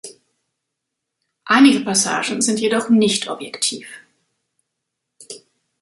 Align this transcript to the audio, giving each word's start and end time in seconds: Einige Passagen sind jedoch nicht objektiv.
Einige 1.45 1.81
Passagen 1.81 2.41
sind 2.41 2.59
jedoch 2.59 2.89
nicht 2.89 3.27
objektiv. 3.29 3.85